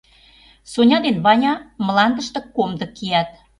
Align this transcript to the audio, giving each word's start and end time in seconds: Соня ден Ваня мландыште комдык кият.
Соня 0.71 0.97
ден 1.05 1.17
Ваня 1.25 1.53
мландыште 1.85 2.39
комдык 2.55 2.91
кият. 2.97 3.29